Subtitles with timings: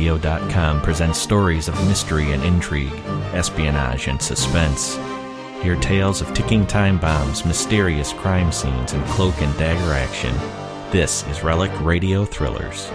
[0.00, 2.92] RelicRadio.com presents stories of mystery and intrigue,
[3.34, 4.96] espionage and suspense.
[5.62, 10.34] Hear tales of ticking time bombs, mysterious crime scenes, and cloak and dagger action.
[10.90, 12.90] This is Relic Radio Thrillers.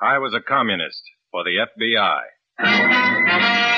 [0.00, 1.66] I was a communist for the
[2.60, 3.73] FBI.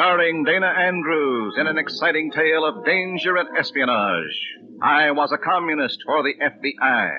[0.00, 4.34] Starring Dana Andrews in an exciting tale of danger and espionage.
[4.80, 7.10] I was a communist for the FBI.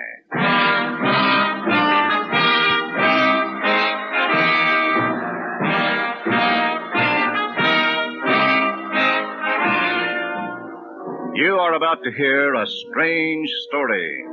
[11.36, 14.24] You are about to hear a strange story.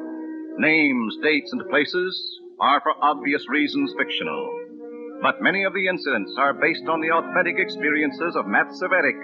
[0.56, 4.67] Names, dates, and places are for obvious reasons fictional.
[5.20, 9.18] But many of the incidents are based on the authentic experiences of Matt Cvetic,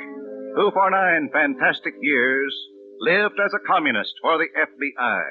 [0.56, 2.54] who for nine fantastic years
[2.98, 5.22] lived as a communist for the FBI.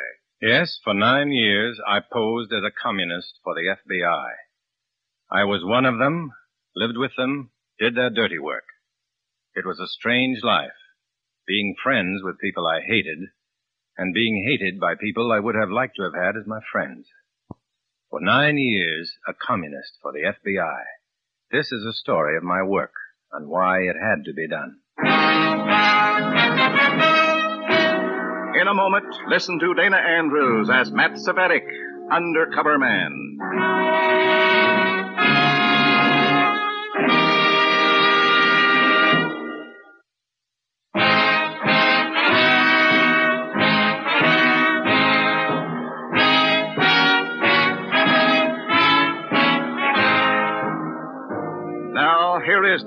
[0.41, 4.29] Yes, for nine years I posed as a communist for the FBI.
[5.31, 6.31] I was one of them,
[6.75, 8.65] lived with them, did their dirty work.
[9.55, 10.79] It was a strange life,
[11.45, 13.19] being friends with people I hated,
[13.97, 17.07] and being hated by people I would have liked to have had as my friends.
[18.13, 20.83] For nine years, a communist for the FBI.
[21.51, 22.93] This is a story of my work
[23.31, 24.77] and why it had to be done.
[28.61, 31.65] In a moment, listen to Dana Andrews as Matt Cvetic,
[32.11, 33.39] Undercover Man.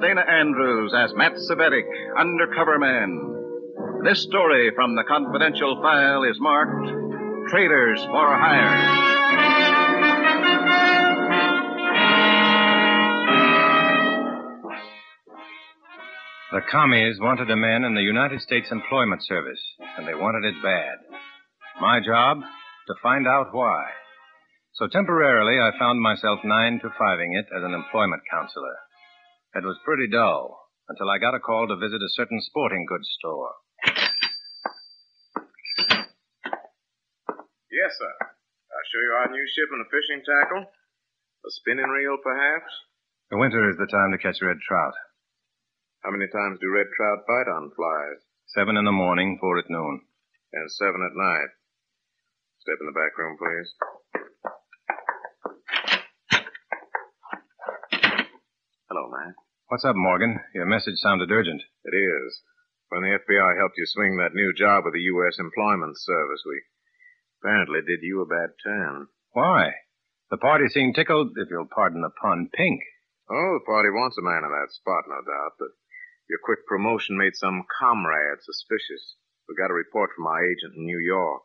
[0.07, 1.83] Dana Andrews as Matt Cvetic,
[2.17, 4.05] Undercover Man.
[4.05, 8.71] This story from the confidential file is marked Traders for Hire.
[16.53, 19.61] The commies wanted a man in the United States Employment Service,
[19.99, 20.99] and they wanted it bad.
[21.81, 22.43] My job?
[22.87, 23.87] To find out why.
[24.75, 28.77] So temporarily, I found myself nine to fiving it as an employment counselor.
[29.57, 33.09] It was pretty dull until I got a call to visit a certain sporting goods
[33.17, 33.57] store.
[37.73, 38.15] Yes, sir.
[38.21, 40.61] I'll show you our new shipment of fishing tackle.
[40.69, 42.69] A spinning reel, perhaps?
[43.31, 44.93] The winter is the time to catch red trout.
[46.05, 48.21] How many times do red trout bite on flies?
[48.53, 50.05] Seven in the morning, four at noon.
[50.53, 51.51] And seven at night.
[52.61, 53.73] Step in the back room, please.
[58.89, 59.46] Hello, Matt.
[59.69, 60.39] What's up, Morgan?
[60.55, 61.61] Your message sounded urgent.
[61.83, 62.41] It is.
[62.89, 65.41] When the FBI helped you swing that new job with the U.S.
[65.43, 66.63] Employment Service, we
[67.43, 69.09] apparently did you a bad turn.
[69.33, 69.75] Why?
[70.31, 72.79] The party seemed tickled, if you'll pardon the pun, pink.
[73.29, 75.75] Oh, the party wants a man in that spot, no doubt, but
[76.31, 79.19] your quick promotion made some comrade suspicious.
[79.51, 81.43] We got a report from our agent in New York.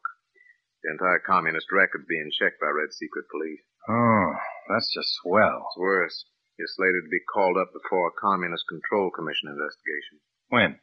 [0.86, 3.66] The entire communist record's being checked by Red Secret Police.
[3.90, 4.34] Oh,
[4.70, 5.66] that's just swell.
[5.74, 6.26] It's worse.
[6.62, 10.22] You're slated to be called up before a Communist Control Commission investigation.
[10.54, 10.78] When?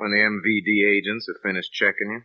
[0.00, 2.24] When the MVD agents have finished checking you.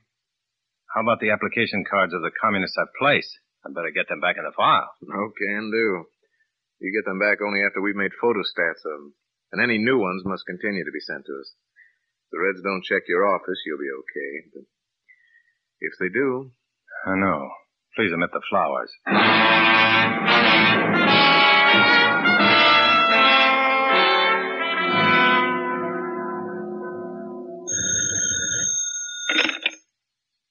[0.96, 3.44] How about the application cards of the communists I've placed?
[3.68, 4.88] I'd better get them back in the file.
[5.03, 6.08] No can do.
[6.80, 9.19] You get them back only after we've made photostats of them.
[9.52, 11.50] And any new ones must continue to be sent to us.
[12.24, 14.31] If the Reds don't check your office, you'll be okay.
[14.56, 14.64] But
[15.84, 16.56] if they do,
[17.04, 17.52] I know.
[18.00, 18.96] Please omit the flowers.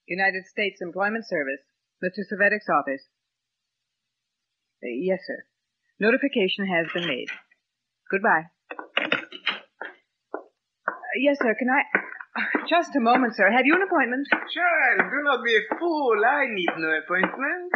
[0.06, 1.60] United States Employment Service.
[2.02, 2.22] Mr.
[2.30, 3.02] Cvetic's office.
[4.82, 5.44] Uh, yes, sir.
[5.98, 7.28] Notification has been made.
[8.10, 8.44] Goodbye.
[10.86, 11.54] Uh, yes, sir.
[11.58, 11.82] Can I...
[12.68, 13.50] Just a moment, sir.
[13.50, 14.26] Have you an appointment?
[14.30, 16.20] Child, do not be a fool.
[16.24, 17.72] I need no appointment.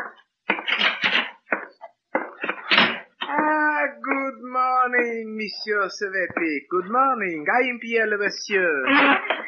[3.22, 6.68] Ah, good morning, Monsieur Cvetic.
[6.70, 7.46] Good morning.
[7.48, 9.39] I am Pierre Levasseur.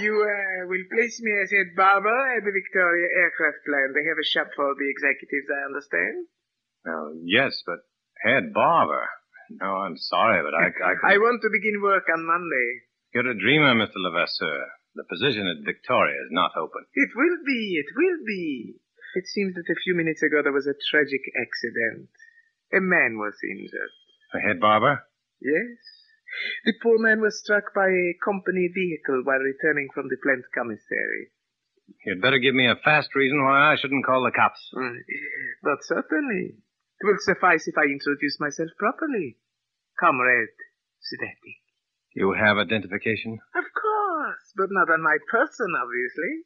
[0.00, 3.92] You uh, will place me as head barber at the Victoria Aircraft Plant.
[3.94, 6.16] They have a shop for the executives, I understand.
[6.84, 7.82] Well, yes, but
[8.22, 9.06] head barber.
[9.50, 12.88] No, I'm sorry, but I, I, I want to begin work on Monday.
[13.14, 13.96] You're a dreamer, Mr.
[13.96, 14.68] Levasseur.
[14.94, 16.84] The position at Victoria is not open.
[16.94, 18.76] It will be, it will be.
[19.14, 22.10] It seems that a few minutes ago there was a tragic accident.
[22.74, 23.94] A man was injured.
[24.32, 25.02] The head barber?
[25.40, 25.97] Yes.
[26.64, 31.32] The poor man was struck by a company vehicle while returning from the plant commissary.
[32.04, 34.60] You'd better give me a fast reason why I shouldn't call the cops.
[35.62, 36.60] But certainly.
[37.00, 39.38] It will suffice if I introduce myself properly.
[39.98, 40.54] Comrade
[41.00, 41.62] Cvetic.
[42.14, 43.38] You have identification?
[43.54, 46.44] Of course, but not on my person, obviously.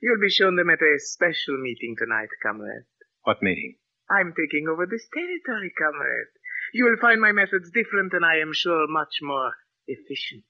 [0.00, 2.86] You'll be shown them at a special meeting tonight, comrade.
[3.24, 3.76] What meeting?
[4.08, 6.32] I'm taking over this territory, comrade.
[6.72, 9.52] You will find my methods different and I am sure much more
[9.86, 10.44] efficient.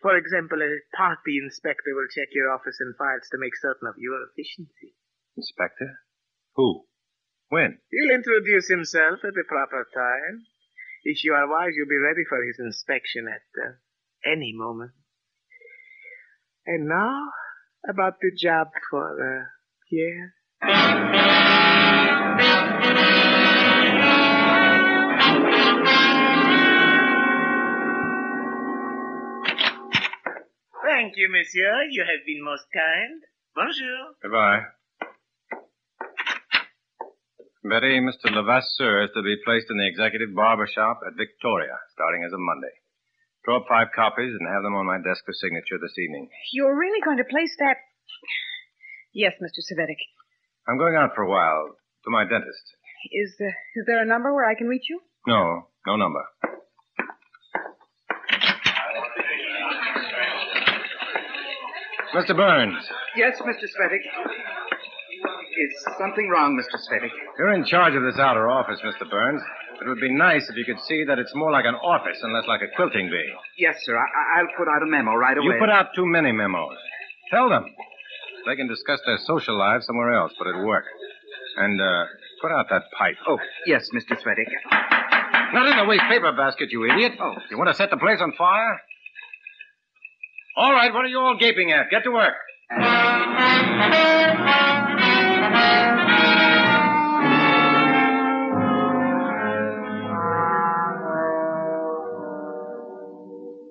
[0.00, 3.94] For example, a party inspector will check your office and files to make certain of
[3.98, 4.94] your efficiency.
[5.36, 6.00] Inspector?
[6.56, 6.84] Who?
[7.48, 7.78] When?
[7.90, 10.46] He'll introduce himself at the proper time.
[11.04, 13.72] If you are wise, you'll be ready for his inspection at uh,
[14.24, 14.92] any moment.
[16.64, 17.30] And now,
[17.88, 19.44] about the job for uh,
[19.90, 20.34] Pierre.
[31.02, 31.82] Thank you, monsieur.
[31.90, 33.18] You have been most kind.
[33.58, 34.14] Bonjour.
[34.22, 34.70] Goodbye.
[37.66, 38.30] Betty, Mr.
[38.30, 42.38] Levasseur is to be placed in the executive barber shop at Victoria, starting as of
[42.38, 42.70] Monday.
[43.42, 46.30] Draw up five copies and have them on my desk for signature this evening.
[46.54, 47.82] You're really going to place that?
[49.10, 49.58] Yes, Mr.
[49.58, 49.98] Cvetic.
[50.70, 52.78] I'm going out for a while to my dentist.
[53.10, 55.02] Is uh, is there a number where I can reach you?
[55.26, 56.22] No, no number.
[62.14, 62.36] Mr.
[62.36, 62.76] Burns,
[63.16, 63.64] Yes, Mr.
[63.64, 64.02] Cvetic.
[65.52, 66.76] Is something wrong, Mr.
[66.88, 67.10] Cvetic?
[67.38, 69.08] you're in charge of this outer office, Mr.
[69.08, 69.42] Burns.
[69.80, 72.32] It would be nice if you could see that it's more like an office and
[72.32, 73.32] less like a quilting bee.
[73.58, 73.96] Yes, sir.
[73.96, 75.46] I- I'll put out a memo right away.
[75.54, 76.76] You put out too many memos.
[77.30, 77.64] Tell them.
[78.46, 80.84] They can discuss their social lives somewhere else, but at work.
[81.56, 82.04] And, uh,
[82.40, 83.16] put out that pipe.
[83.28, 84.16] Oh, yes, Mr.
[84.16, 84.48] Cvetic.
[85.52, 87.12] Not in the waste paper basket, you idiot.
[87.20, 87.34] Oh.
[87.50, 88.80] You want to set the place on fire?
[90.56, 91.90] All right, what are you all gaping at?
[91.90, 92.34] Get to work.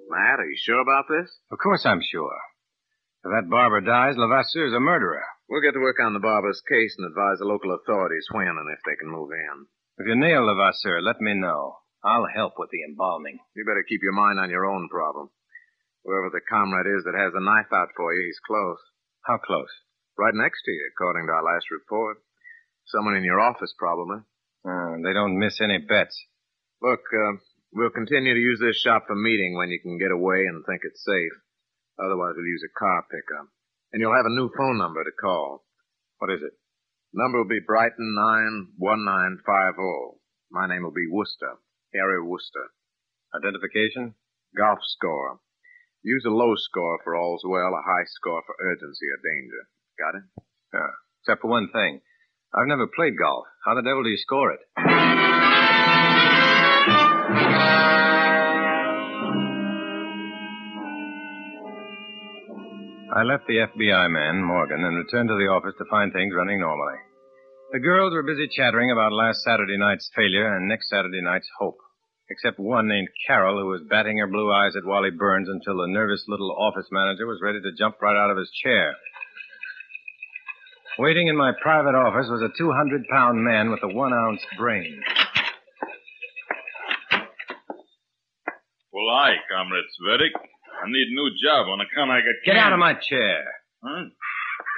[0.09, 1.29] Matt, are you sure about this?
[1.51, 2.35] Of course I'm sure.
[3.23, 5.23] If that barber dies, Levasseur's a murderer.
[5.49, 8.69] We'll get to work on the barber's case and advise the local authorities when and
[8.73, 9.65] if they can move in.
[9.99, 11.77] If you nail Levasseur, let me know.
[12.03, 13.37] I'll help with the embalming.
[13.55, 15.29] You better keep your mind on your own problem.
[16.03, 18.79] Whoever the comrade is that has the knife out for you, he's close.
[19.25, 19.69] How close?
[20.17, 22.17] Right next to you, according to our last report.
[22.85, 24.25] Someone in your office, probably.
[24.65, 26.17] Uh, they don't miss any bets.
[26.81, 27.37] Look, uh,
[27.73, 30.81] we'll continue to use this shop for meeting when you can get away and think
[30.83, 31.33] it's safe.
[31.99, 33.47] Otherwise, we'll use a car pickup.
[33.93, 35.65] And you'll have a new phone number to call.
[36.17, 36.53] What is it?
[37.13, 38.15] Number will be Brighton
[38.79, 40.17] 91950.
[40.51, 41.59] My name will be Worcester.
[41.93, 42.71] Harry Worcester.
[43.35, 44.15] Identification?
[44.57, 45.39] Golf score.
[46.03, 49.67] Use a low score for all's well, a high score for urgency or danger.
[49.99, 50.23] Got it?
[50.73, 50.89] Yeah.
[51.21, 52.01] Except for one thing.
[52.53, 53.45] I've never played golf.
[53.65, 54.59] How the devil do you score it?
[63.13, 66.61] I left the FBI man, Morgan, and returned to the office to find things running
[66.61, 66.97] normally.
[67.73, 71.77] The girls were busy chattering about last Saturday night's failure and next Saturday night's hope.
[72.31, 75.91] Except one named Carol, who was batting her blue eyes at Wally Burns until the
[75.91, 78.95] nervous little office manager was ready to jump right out of his chair.
[80.97, 85.03] Waiting in my private office was a 200 pound man with a one ounce brain.
[88.93, 90.31] Well, I, Comrade Cvetic.
[90.31, 93.43] I need a new job on account I got Get out of my chair.
[93.83, 94.05] Huh?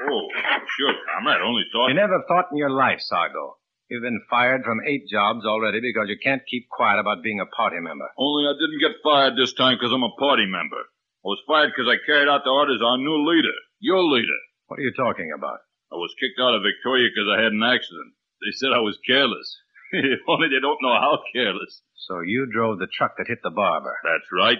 [0.10, 0.28] Oh,
[0.76, 1.42] sure, Comrade.
[1.46, 1.90] Only thought...
[1.90, 3.58] You never thought in your life, Sargo.
[3.90, 7.46] You've been fired from eight jobs already because you can't keep quiet about being a
[7.52, 8.10] party member.
[8.18, 10.80] Only I didn't get fired this time because I'm a party member.
[11.24, 14.40] I was fired because I carried out the orders of our new leader, your leader.
[14.68, 15.60] What are you talking about?
[15.92, 18.16] I was kicked out of Victoria because I had an accident.
[18.42, 19.48] They said I was careless.
[20.28, 21.84] Only they don't know how careless.
[22.08, 23.94] So you drove the truck that hit the barber.
[24.04, 24.60] That's right.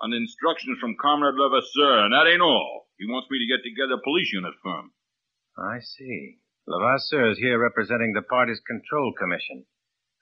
[0.00, 2.86] On instructions from Comrade Levasseur, and that ain't all.
[2.96, 4.92] He wants me to get together a police unit for him.
[5.58, 6.38] I see.
[6.68, 9.64] Levasseur is here representing the party's control commission.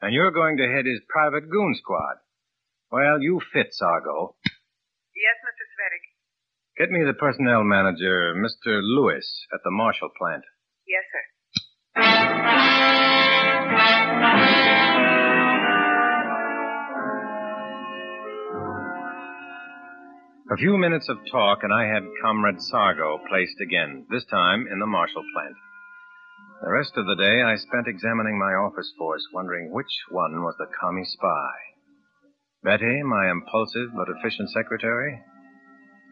[0.00, 2.16] And you're going to head his private goon squad.
[2.92, 4.36] Well, you fit, Sargo.
[4.44, 5.66] Yes, Mr.
[5.74, 6.04] Cvetic.
[6.78, 8.80] Get me the personnel manager, Mr.
[8.80, 10.44] Lewis, at the Marshall plant.
[10.86, 11.24] Yes, sir.
[20.52, 24.78] A few minutes of talk, and I had Comrade Sargo placed again, this time in
[24.78, 25.56] the Marshall plant.
[26.62, 30.56] The rest of the day I spent examining my office force, wondering which one was
[30.58, 31.52] the commie spy.
[32.62, 35.20] Betty, my impulsive but efficient secretary?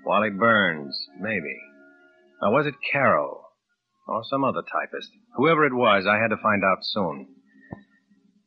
[0.05, 1.59] Wally Burns, maybe.
[2.43, 3.41] Or was it Carol?
[4.07, 5.11] Or some other typist?
[5.37, 7.27] Whoever it was, I had to find out soon.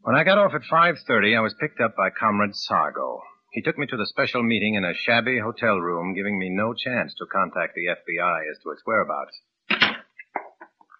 [0.01, 3.21] When I got off at 5.30, I was picked up by Comrade Sargo.
[3.51, 6.75] He took me to the special meeting in a shabby hotel room, giving me no
[6.75, 9.41] chance to contact the FBI as to its whereabouts.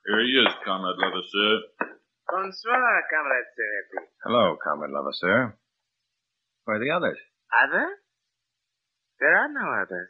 [0.08, 1.68] Here he is, Comrade Levasseur.
[2.32, 4.08] Bonsoir, Comrade Sereti.
[4.24, 5.60] Hello, Comrade Levasseur.
[6.64, 7.20] Where are the others?
[7.52, 8.00] Others?
[9.20, 10.08] There are no others.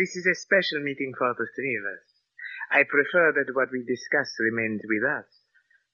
[0.00, 2.08] This is a special meeting for the three of us.
[2.72, 5.28] I prefer that what we discuss remains with us.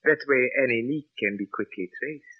[0.06, 2.36] That way any leak can be quickly traced.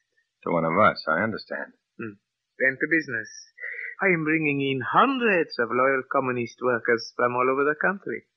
[0.47, 1.75] To one of us, I understand.
[1.99, 2.23] Hmm.
[2.63, 3.27] Then to business.
[3.99, 8.30] I am bringing in hundreds of loyal communist workers from all over the country.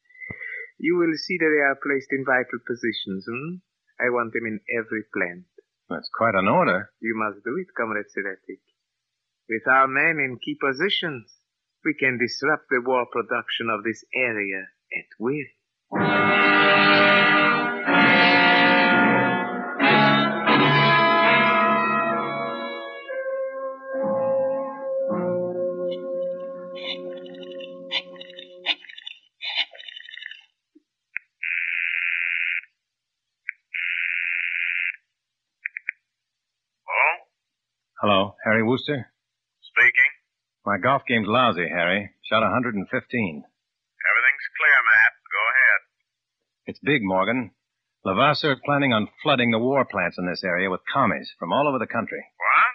[0.78, 3.62] You will see that they are placed in vital positions, hmm?
[4.00, 5.46] I want them in every plant.
[5.90, 6.90] That's quite an order.
[7.00, 8.62] You must do it, Comrade Seretic.
[9.50, 11.32] With our men in key positions,
[11.86, 15.46] we can disrupt the war production of this area at will.
[38.84, 39.12] Harry Wooster?
[39.64, 40.12] Speaking.
[40.66, 42.12] My golf game's lousy, Harry.
[42.28, 42.84] Shot 115.
[42.84, 45.14] Everything's clear, Matt.
[45.24, 45.80] Go ahead.
[46.68, 47.52] It's big, Morgan.
[48.04, 51.68] Levasseur is planning on flooding the war plants in this area with commies from all
[51.68, 52.20] over the country.
[52.36, 52.74] What?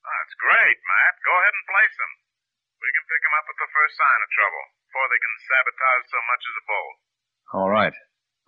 [0.00, 1.14] That's great, Matt.
[1.24, 2.12] Go ahead and place them.
[2.80, 6.06] We can pick them up at the first sign of trouble, before they can sabotage
[6.08, 6.96] so much as a bolt.
[7.56, 7.96] All right.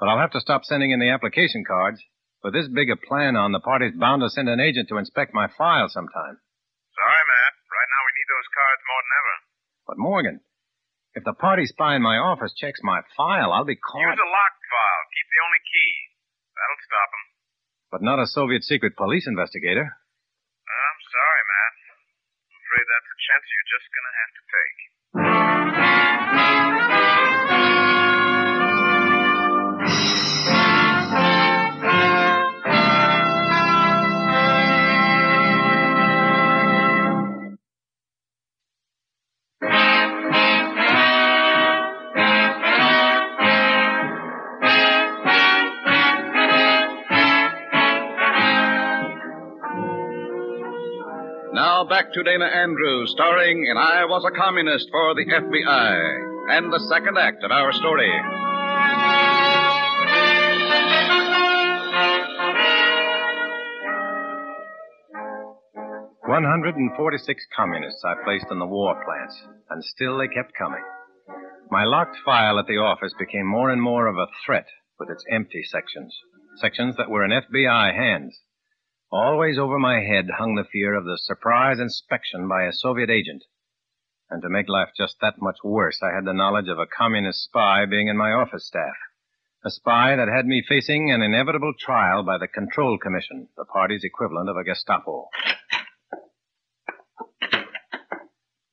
[0.00, 2.00] But I'll have to stop sending in the application cards.
[2.44, 5.34] With this big a plan on, the party's bound to send an agent to inspect
[5.34, 6.38] my file sometime.
[6.98, 7.54] Sorry, Matt.
[7.70, 9.34] Right now we need those cards more than ever.
[9.86, 10.36] But Morgan,
[11.14, 14.00] if the party spy in my office checks my file, I'll be caught.
[14.00, 15.02] Use a locked file.
[15.12, 15.92] Keep the only key.
[16.56, 17.24] That'll stop him.
[17.92, 19.86] But not a Soviet secret police investigator.
[19.88, 21.74] I'm sorry, Matt.
[22.48, 24.42] I'm afraid that's a chance you're just gonna have to
[26.74, 26.77] take.
[51.58, 56.72] Now back to Dana Andrews, starring in I Was a Communist for the FBI, and
[56.72, 58.14] the second act of our story.
[66.30, 70.84] 146 communists I placed in the war plants, and still they kept coming.
[71.72, 74.66] My locked file at the office became more and more of a threat
[75.00, 76.14] with its empty sections,
[76.62, 78.38] sections that were in FBI hands.
[79.10, 83.44] Always over my head hung the fear of the surprise inspection by a Soviet agent.
[84.30, 87.44] And to make life just that much worse, I had the knowledge of a communist
[87.44, 88.94] spy being in my office staff.
[89.64, 94.04] A spy that had me facing an inevitable trial by the Control Commission, the party's
[94.04, 95.28] equivalent of a Gestapo.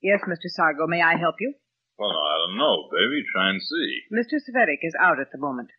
[0.02, 0.52] Yes, Mr.
[0.52, 1.54] Sargo, may I help you?
[1.98, 3.24] Well, I don't know, baby.
[3.32, 4.00] Try and see.
[4.12, 4.36] Mr.
[4.38, 5.70] Cvetic is out at the moment.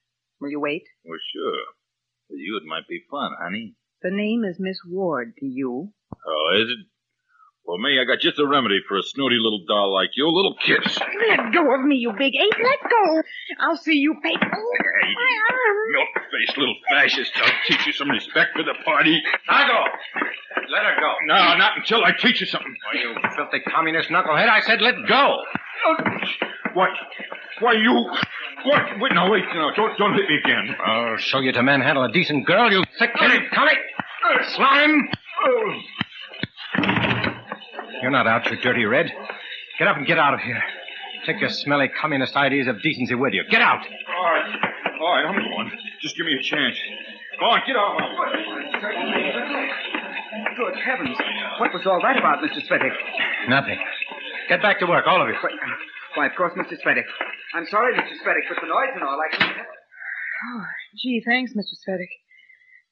[0.42, 0.84] Will you wait?
[1.06, 1.62] Well, sure.
[2.28, 3.76] For you, it might be fun, honey.
[4.02, 5.90] The name is Miss Ward to you.
[6.14, 6.86] Oh, is it?
[7.66, 10.26] Well, me, I got just a remedy for a snooty little doll like you.
[10.26, 10.98] A little kiss.
[11.28, 12.58] Let go of me, you big ape.
[12.64, 13.22] Let go.
[13.60, 14.32] I'll see you pay.
[14.32, 15.78] Oh, Hey, my arm.
[15.92, 17.32] Milk-faced little fascist.
[17.36, 19.22] I'll teach you some respect for the party.
[19.50, 19.84] Sargo!
[20.70, 21.14] Let her go.
[21.26, 22.74] No, not until I teach you something.
[22.94, 25.38] Why, you filthy communist knucklehead, I said let go.
[25.86, 26.00] What?
[26.74, 27.94] Why, you...
[28.66, 28.84] What?
[29.00, 30.76] Wait, no, wait, no, don't, don't hit me again.
[30.84, 33.78] I'll show you to manhandle a decent girl, you thick-headed comic.
[34.26, 35.10] Uh, slime!
[35.46, 35.82] Oh.
[38.02, 39.12] You're not out, you dirty red.
[39.80, 40.62] Get up and get out of here.
[41.26, 43.44] Take your smelly communist ideas of decency with you.
[43.50, 43.86] Get out!
[43.86, 44.56] All right.
[45.00, 45.72] All right, I'm going.
[46.02, 46.76] Just give me a chance.
[47.40, 47.98] Go on, get out.
[50.58, 51.18] Good heavens.
[51.60, 52.66] What was all that about, Mr.
[52.68, 52.92] Cvetic?
[53.48, 53.78] Nothing.
[54.50, 55.36] Get back to work, all of you.
[55.36, 55.48] Uh,
[56.18, 56.74] why, of course, Mr.
[56.82, 57.06] Cvetic.
[57.54, 58.18] I'm sorry, Mr.
[58.26, 59.30] Cvetic, but the noise and all, I.
[59.38, 60.64] Oh,
[60.98, 61.78] gee, thanks, Mr.
[61.88, 62.10] Cvetic.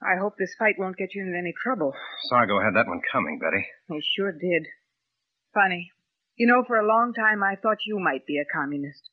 [0.03, 1.93] I hope this fight won't get you into any trouble.
[2.31, 3.65] Sargo had that one coming, Betty.
[3.89, 4.67] He sure did.
[5.53, 5.91] Funny.
[6.37, 9.09] You know, for a long time I thought you might be a communist.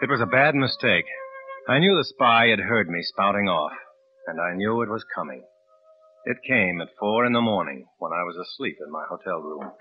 [0.00, 1.06] It was a bad mistake.
[1.66, 3.72] I knew the spy had heard me spouting off,
[4.26, 5.42] and I knew it was coming.
[6.26, 9.72] It came at four in the morning when I was asleep in my hotel room.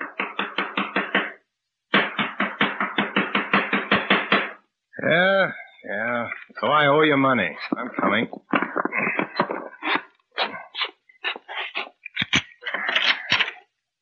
[5.04, 5.52] Yeah,
[5.86, 6.28] yeah.
[6.62, 7.58] So I owe you money.
[7.78, 8.30] I'm coming.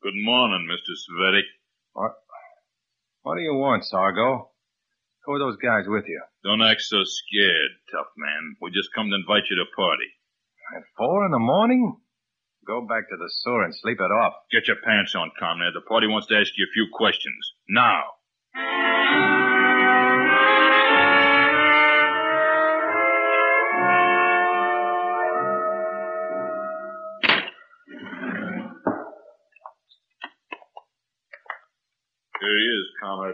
[0.03, 0.93] Good morning, Mr.
[1.09, 1.47] Cvetic.
[1.93, 2.11] What?
[3.23, 4.50] What do you want, Sargo?
[5.25, 6.21] Who are those guys with you?
[6.43, 8.55] Don't act so scared, tough man.
[8.61, 10.09] We just come to invite you to a party.
[10.75, 11.97] At four in the morning?
[12.65, 14.33] Go back to the sewer and sleep it off.
[14.51, 15.73] Get your pants on, comrade.
[15.73, 17.53] The party wants to ask you a few questions.
[17.69, 18.01] Now.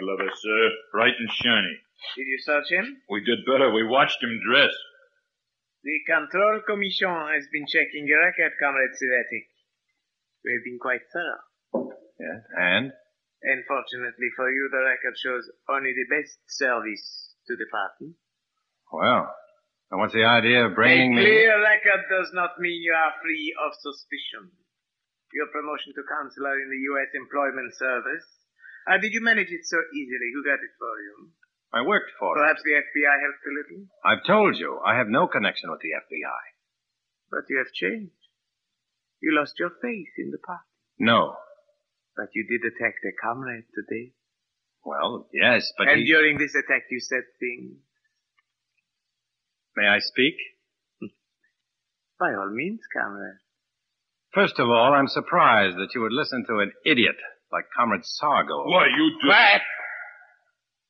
[0.07, 0.69] Comrade Levasseur.
[0.91, 1.77] Bright and shiny.
[2.15, 3.01] Did you search him?
[3.09, 3.71] We did better.
[3.71, 4.71] We watched him dress.
[5.83, 9.47] The Control Commission has been checking your record, Comrade Cvetic.
[10.43, 11.91] We have been quite thorough.
[12.19, 12.91] Yes, and?
[13.43, 18.15] Unfortunately for you, the record shows only the best service to the party.
[18.91, 19.29] Well,
[19.91, 21.21] and what's the idea of bringing me...
[21.21, 21.29] a me?
[21.29, 24.51] clear record does not mean you are free of suspicion.
[25.33, 27.11] Your promotion to counselor in the U.S.
[27.13, 28.36] Employment Service.
[28.87, 30.31] How did you manage it so easily?
[30.33, 31.35] Who got it for you?
[31.73, 32.39] I worked for it.
[32.39, 33.81] Perhaps the FBI helped a little?
[34.07, 36.43] I've told you, I have no connection with the FBI.
[37.29, 38.15] But you have changed.
[39.19, 40.63] You lost your faith in the party.
[40.99, 41.35] No.
[42.15, 44.13] But you did attack the comrade today.
[44.85, 46.05] Well, yes, but and he...
[46.05, 47.75] during this attack you said things.
[49.75, 50.35] May I speak?
[52.19, 53.43] By all means, comrade.
[54.33, 57.17] First of all, I'm surprised that you would listen to an idiot
[57.51, 58.65] like Comrade Sargo.
[58.67, 59.27] Why, you do...
[59.27, 59.61] What?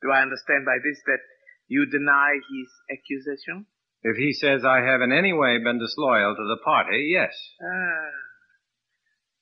[0.01, 1.21] Do I understand by this that
[1.67, 3.65] you deny his accusation?
[4.03, 7.33] If he says I have in any way been disloyal to the party, yes.
[7.61, 8.13] Ah.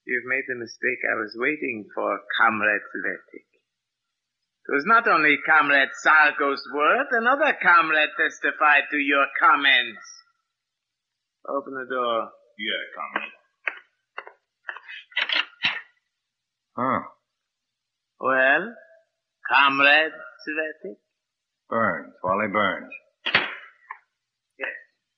[0.08, 3.48] You've made the mistake I was waiting for, Comrade Cvetic.
[4.68, 10.02] It was not only Comrade Sargo's word, another comrade testified to your comments.
[11.48, 12.30] Open the door.
[12.58, 13.34] Yeah, comrade.
[16.78, 17.00] Huh.
[18.20, 18.74] Well,
[19.50, 20.12] Comrade
[20.44, 20.96] Cvetic?
[21.70, 22.92] Burns, Wally Burns.
[23.26, 24.70] Yes.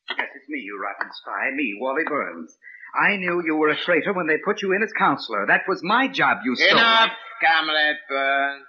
[0.10, 1.52] Yes, it's me, you rotten spy.
[1.56, 2.56] Me, Wally Burns.
[2.96, 5.46] I knew you were a traitor when they put you in as counselor.
[5.48, 6.78] That was my job, you stole.
[6.78, 8.66] Enough, Comrade Burns.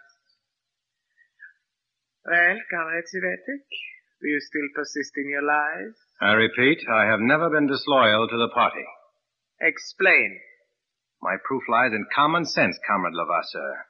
[2.26, 3.62] Well, Comrade Cvetic,
[4.20, 5.94] do you still persist in your lies?
[6.20, 8.84] I repeat, I have never been disloyal to the party.
[9.60, 10.40] Explain.
[11.22, 13.86] My proof lies in common sense, Comrade Levasseur.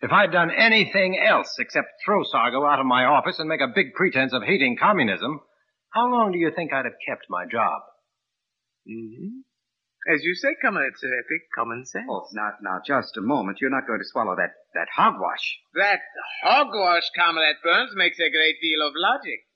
[0.00, 3.72] If I'd done anything else except throw Sargo out of my office and make a
[3.72, 5.40] big pretense of hating communism,
[5.90, 7.82] how long do you think I'd have kept my job?
[8.88, 9.46] Mm-hmm.
[10.12, 12.10] As you say, Comrade Cvetic, common sense.
[12.10, 13.58] Oh, now, now, just a moment.
[13.60, 15.58] You're not going to swallow that, that hogwash.
[15.74, 16.00] That
[16.42, 19.46] hogwash, Comrade Burns, makes a great deal of logic.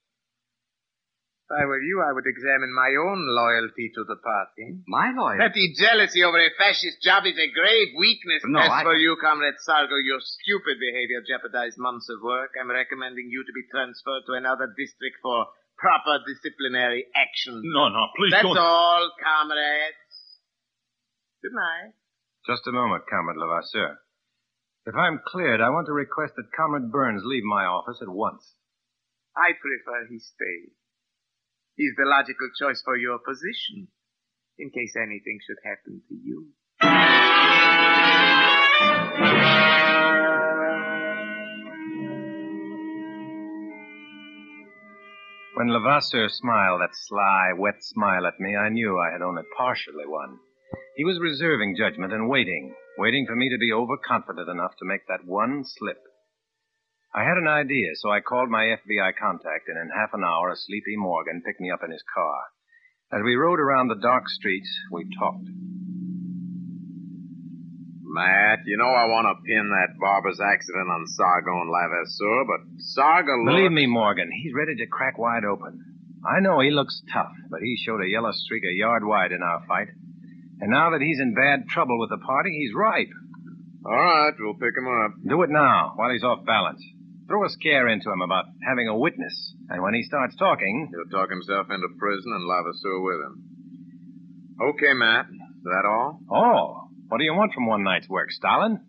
[1.46, 4.82] If I were you, I would examine my own loyalty to the party.
[4.90, 5.46] My loyalty?
[5.46, 8.42] Petty jealousy over a fascist job is a grave weakness.
[8.44, 12.50] No, As I- for you, Comrade Sargo, your stupid behavior jeopardized months of work.
[12.58, 15.46] I'm recommending you to be transferred to another district for
[15.78, 17.62] proper disciplinary action.
[17.62, 18.54] No, no, please That's don't.
[18.54, 20.42] That's all, comrades.
[21.42, 21.94] Good night.
[22.44, 24.00] Just a moment, Comrade Levasseur.
[24.84, 28.56] If I'm cleared, I want to request that Comrade Burns leave my office at once.
[29.36, 30.72] I prefer he stay.
[31.76, 33.88] He's the logical choice for your position,
[34.58, 36.52] in case anything should happen to you.
[45.54, 50.06] When Levasseur smiled that sly, wet smile at me, I knew I had only partially
[50.06, 50.38] won.
[50.96, 55.06] He was reserving judgment and waiting, waiting for me to be overconfident enough to make
[55.08, 56.05] that one slip.
[57.16, 60.52] I had an idea, so I called my FBI contact, and in half an hour,
[60.52, 62.40] a sleepy Morgan picked me up in his car.
[63.10, 65.48] As we rode around the dark streets, we talked.
[68.04, 72.60] Matt, you know I want to pin that barber's accident on Sargo and Levasseur, but
[72.84, 73.56] Sargo looks...
[73.56, 75.80] Believe me, Morgan, he's ready to crack wide open.
[76.20, 79.40] I know he looks tough, but he showed a yellow streak a yard wide in
[79.42, 79.88] our fight.
[80.60, 83.12] And now that he's in bad trouble with the party, he's ripe.
[83.86, 85.12] All right, we'll pick him up.
[85.26, 86.84] Do it now, while he's off balance
[87.26, 89.54] threw a scare into him about having a witness.
[89.68, 90.90] And when he starts talking.
[90.90, 93.44] He'll talk himself into prison and lava with him.
[94.62, 95.26] Okay, Matt.
[95.26, 96.20] Is that all?
[96.30, 96.88] All?
[97.08, 98.80] What do you want from one night's work, Stalin?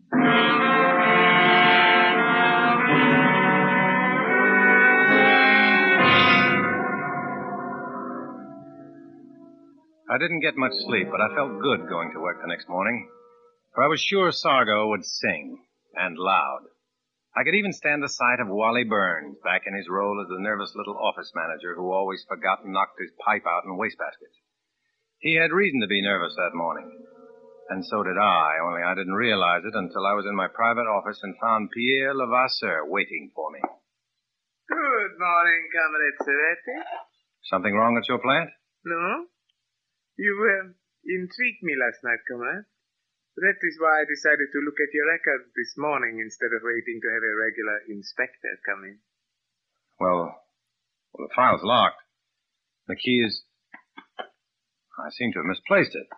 [10.10, 13.10] I didn't get much sleep, but I felt good going to work the next morning.
[13.76, 15.60] For I was sure Sargo would sing,
[15.96, 16.62] and loud.
[17.38, 20.42] I could even stand the sight of Wally Burns back in his role as the
[20.42, 24.42] nervous little office manager who always forgot and knocked his pipe out in the wastebaskets.
[25.22, 26.90] He had reason to be nervous that morning.
[27.70, 30.90] And so did I, only I didn't realize it until I was in my private
[30.90, 33.62] office and found Pierre Levasseur waiting for me.
[33.62, 36.78] Good morning, Comrade Serretti.
[37.54, 38.50] Something wrong at your plant?
[38.84, 39.30] No?
[40.18, 40.74] You uh,
[41.06, 42.66] intrigued me last night, Comrade.
[43.38, 46.98] That is why I decided to look at your record this morning instead of waiting
[46.98, 48.98] to have a regular inspector come in.
[50.02, 50.42] Well,
[51.14, 52.02] well, the file's locked.
[52.88, 53.46] The key is.
[54.98, 56.10] I seem to have misplaced it.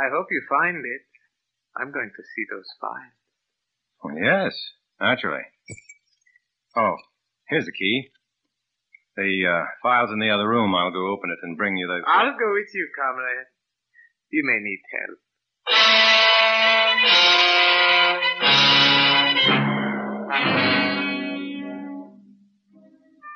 [0.00, 1.04] I hope you find it.
[1.76, 3.12] I'm going to see those files.
[4.00, 4.56] Well, yes,
[4.98, 5.44] naturally.
[6.74, 6.96] Oh,
[7.48, 8.08] here's the key.
[9.16, 10.74] The uh, file's in the other room.
[10.74, 12.00] I'll go open it and bring you the.
[12.08, 13.52] I'll go with you, comrade.
[14.30, 15.18] You may need help.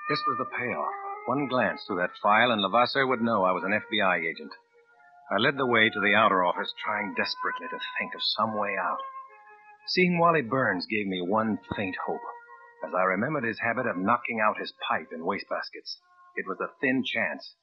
[0.09, 0.92] This was the payoff.
[1.27, 4.53] One glance through that file, and Levasseur would know I was an FBI agent.
[5.31, 8.77] I led the way to the outer office, trying desperately to think of some way
[8.79, 9.01] out.
[9.88, 12.21] Seeing Wally Burns gave me one faint hope,
[12.85, 15.97] as I remembered his habit of knocking out his pipe in wastebaskets.
[16.37, 17.57] It was a thin chance,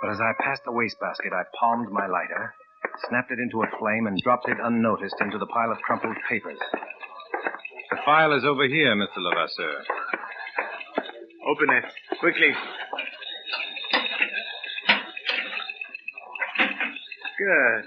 [0.00, 2.54] but as I passed the wastebasket, I palmed my lighter,
[3.08, 6.58] snapped it into a flame, and dropped it unnoticed into the pile of crumpled papers.
[7.90, 9.18] The file is over here, Mr.
[9.18, 9.84] Levasseur.
[11.46, 11.84] Open it.
[12.20, 12.52] Quickly.
[17.38, 17.84] Good.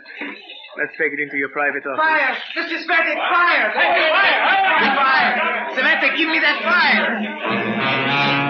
[0.78, 1.98] Let's take it into your private office.
[1.98, 2.38] Fire!
[2.56, 2.78] Mr.
[2.86, 3.74] Cvetic, fire!
[3.74, 4.10] Fire!
[4.14, 4.96] Fire!
[4.96, 5.76] Fire!
[5.76, 8.47] Samantha, give me that fire!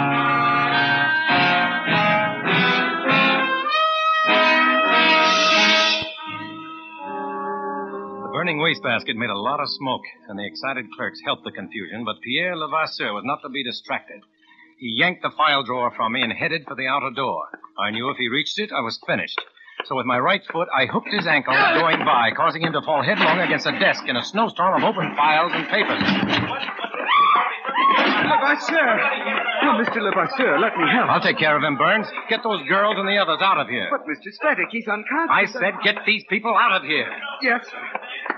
[8.38, 12.22] Burning wastebasket made a lot of smoke, and the excited clerks helped the confusion, but
[12.22, 14.22] Pierre Levasseur was not to be distracted.
[14.78, 17.50] He yanked the file drawer from me and headed for the outer door.
[17.80, 19.42] I knew if he reached it, I was finished.
[19.86, 23.02] So with my right foot, I hooked his ankle going by, causing him to fall
[23.02, 26.06] headlong against a desk in a snowstorm of open files and papers.
[28.22, 29.02] Levasseur!
[29.66, 29.98] Oh, Mr.
[29.98, 31.10] Levasseur, let me help.
[31.10, 32.08] I'll take care of him, Burns.
[32.30, 33.90] Get those girls and the others out of here.
[33.90, 34.30] But, Mr.
[34.30, 35.34] Cvetic, he's unconscious.
[35.34, 37.10] I said get these people out of here.
[37.42, 37.66] Yes.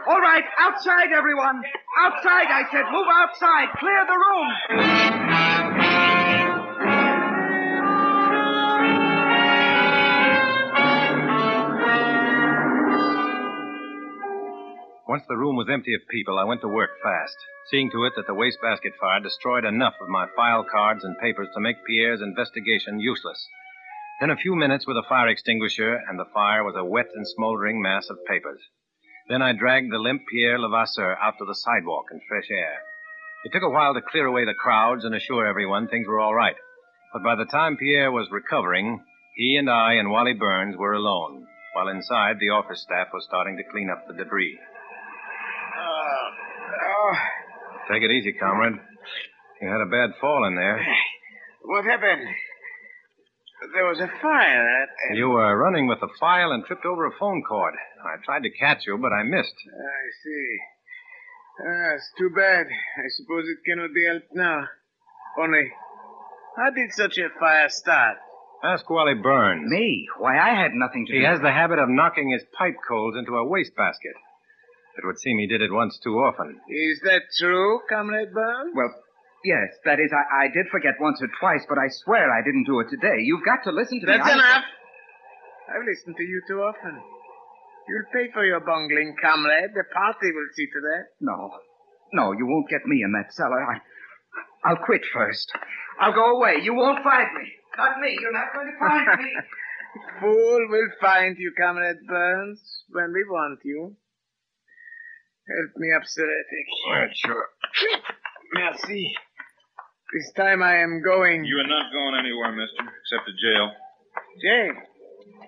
[0.07, 1.61] All right, outside, everyone.
[1.97, 2.85] Outside, I said.
[2.91, 3.67] Move outside.
[3.79, 5.59] Clear the room.
[15.07, 17.35] Once the room was empty of people, I went to work fast,
[17.71, 21.49] seeing to it that the wastebasket fire destroyed enough of my file cards and papers
[21.53, 23.43] to make Pierre's investigation useless.
[24.21, 27.27] Then a few minutes with a fire extinguisher, and the fire was a wet and
[27.27, 28.61] smoldering mass of papers.
[29.29, 32.81] Then I dragged the limp Pierre Levasseur out to the sidewalk in fresh air.
[33.45, 36.33] It took a while to clear away the crowds and assure everyone things were all
[36.33, 36.55] right.
[37.13, 38.99] But by the time Pierre was recovering,
[39.35, 43.55] he and I and Wally Burns were alone, while inside the office staff was starting
[43.57, 44.57] to clean up the debris.
[45.79, 47.13] Oh,
[47.91, 48.73] Take it easy, comrade.
[49.61, 50.85] You had a bad fall in there.
[51.63, 52.27] what happened?
[53.73, 54.89] There was a fire at...
[55.15, 57.73] You were running with the file and tripped over a phone cord.
[58.03, 59.55] I tried to catch you, but I missed.
[59.67, 60.57] I see.
[61.61, 62.67] Ah, it's too bad.
[62.67, 64.67] I suppose it cannot be helped now.
[65.37, 65.71] Only,
[66.57, 68.17] how did such a fire start?
[68.63, 69.69] Ask Wally Burns.
[69.69, 70.07] Me?
[70.17, 72.75] Why, I had nothing to He do He has the habit of knocking his pipe
[72.87, 74.15] coals into a wastebasket.
[74.97, 76.59] It would seem he did it once too often.
[76.67, 78.73] Is that true, Comrade Burns?
[78.75, 78.93] Well,
[79.45, 82.65] yes, that is, I, I did forget once or twice, but I swear I didn't
[82.65, 83.21] do it today.
[83.23, 84.13] You've got to listen to me.
[84.17, 84.65] That's I- enough.
[85.69, 86.97] I've listened to you too often.
[87.87, 89.69] You'll pay for your bungling, comrade.
[89.73, 91.03] The party will see to that.
[91.21, 91.51] No.
[92.13, 93.61] No, you won't get me in that cellar.
[93.61, 93.77] I,
[94.65, 95.51] I'll quit first.
[95.99, 96.57] I'll go away.
[96.63, 97.45] You won't find me.
[97.77, 98.17] Not me.
[98.19, 99.31] You're not going to find me.
[100.21, 103.95] Fool will find you, Comrade Burns, when we want you.
[105.47, 107.13] Help me up, Seretic.
[107.15, 107.45] sure.
[108.53, 109.13] Merci.
[110.13, 111.45] This time I am going.
[111.45, 113.69] You are not going anywhere, mister, except to jail.
[114.41, 114.69] Jay,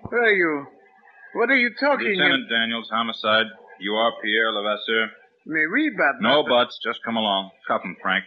[0.06, 0.66] where are you?
[1.34, 3.46] What are you talking Lieutenant Daniels, homicide.
[3.80, 5.10] You are Pierre Levasseur.
[5.46, 6.22] Mais oui, but...
[6.22, 6.78] No buts.
[6.84, 7.50] Just come along.
[7.66, 8.24] Cuff him, Frank.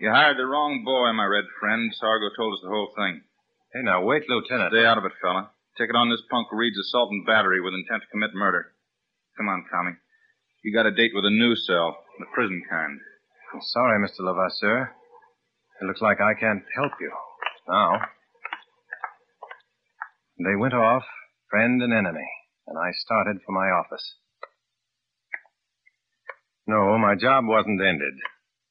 [0.00, 1.92] You hired the wrong boy, my red friend.
[1.94, 3.22] Sargo told us the whole thing.
[3.72, 4.72] Hey, now wait, Lieutenant.
[4.72, 5.50] Stay out of it, fella.
[5.78, 8.74] Ticket on this punk reads assault and battery with intent to commit murder.
[9.36, 9.92] Come on, Tommy.
[10.64, 12.98] You got a date with a new cell, the prison kind.
[13.52, 14.20] I'm sorry, Mr.
[14.20, 14.94] Levasseur.
[15.80, 17.12] It looks like I can't help you.
[17.68, 18.00] Now.
[20.38, 21.02] They went off,
[21.50, 22.26] friend and enemy,
[22.66, 24.16] and I started for my office.
[26.66, 28.14] No, my job wasn't ended.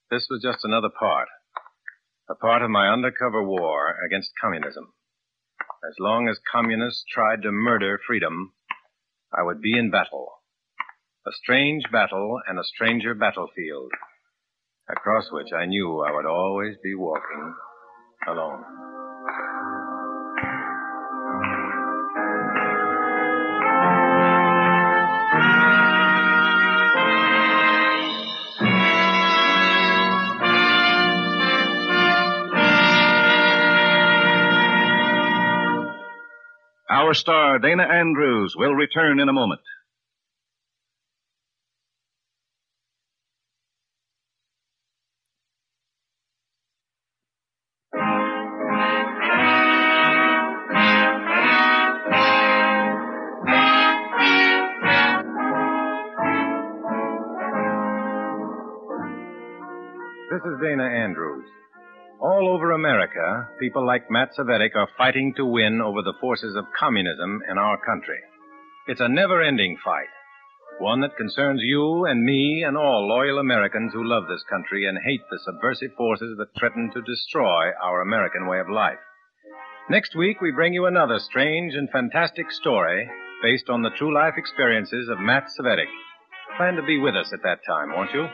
[0.10, 1.28] This was just another part.
[2.30, 4.94] A part of my undercover war against communism.
[5.88, 8.54] As long as communists tried to murder freedom,
[9.32, 10.32] I would be in battle.
[11.28, 13.92] A strange battle and a stranger battlefield,
[14.90, 17.54] across which I knew I would always be walking
[18.28, 18.64] alone.
[36.90, 39.62] Our star, Dana Andrews, will return in a moment.
[63.62, 67.78] People like Matt Cvetic are fighting to win over the forces of communism in our
[67.78, 68.18] country.
[68.88, 70.10] It's a never ending fight.
[70.80, 74.98] One that concerns you and me and all loyal Americans who love this country and
[75.06, 78.98] hate the subversive forces that threaten to destroy our American way of life.
[79.92, 83.08] Next week, we bring you another strange and fantastic story
[83.44, 85.92] based on the true life experiences of Matt Cvetic.
[86.58, 88.26] Plan to be with us at that time, won't you?